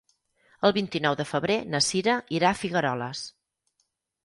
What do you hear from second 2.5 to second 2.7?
a